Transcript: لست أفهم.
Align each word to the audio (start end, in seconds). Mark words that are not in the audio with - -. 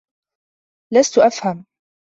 لست 0.93 1.17
أفهم. 1.17 1.65